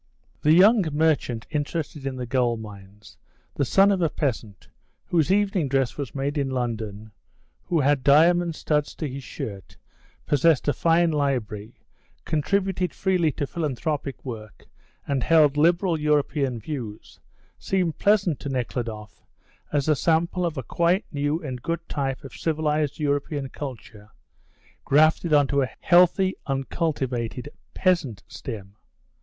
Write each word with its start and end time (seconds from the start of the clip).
The 0.41 0.51
young 0.53 0.81
merchant 0.93 1.45
interested 1.51 2.07
in 2.07 2.15
the 2.15 2.25
gold 2.25 2.59
mines, 2.59 3.19
the 3.53 3.63
son 3.63 3.91
of 3.91 4.01
a 4.01 4.09
peasant, 4.09 4.67
whose 5.05 5.31
evening 5.31 5.67
dress 5.69 5.95
was 5.95 6.15
made 6.15 6.39
in 6.39 6.49
London, 6.49 7.11
who 7.65 7.81
had 7.81 8.03
diamond 8.03 8.55
studs 8.55 8.95
to 8.95 9.07
his 9.07 9.23
shirt, 9.23 9.77
possessed 10.25 10.67
a 10.67 10.73
fine 10.73 11.11
library, 11.11 11.83
contributed 12.25 12.95
freely 12.95 13.31
to 13.33 13.45
philanthropic 13.45 14.25
work, 14.25 14.65
and 15.07 15.21
held 15.21 15.55
liberal 15.55 15.99
European 15.99 16.57
views, 16.59 17.19
seemed 17.59 17.99
pleasant 17.99 18.39
to 18.39 18.49
Nekhludoff 18.49 19.23
as 19.71 19.87
a 19.87 19.95
sample 19.95 20.47
of 20.47 20.57
a 20.57 20.63
quite 20.63 21.05
new 21.11 21.43
and 21.43 21.61
good 21.61 21.87
type 21.87 22.23
of 22.23 22.33
civilised 22.33 22.97
European 22.97 23.49
culture, 23.49 24.09
grafted 24.83 25.31
on 25.31 25.47
a 25.61 25.69
healthy, 25.79 26.33
uncultivated 26.47 27.49
peasant 27.75 28.23
stem. 28.27 28.75